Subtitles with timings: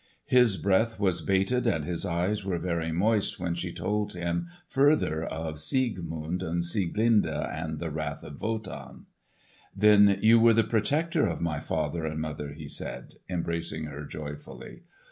[0.25, 4.17] His breath was bated and his eyes were very moist when she told
[4.67, 9.05] further of Siegmund and Sieglinde and the wrath of Wotan.
[9.75, 14.81] "Then you were the protector of my father and mother!" he said, embracing her joyfully.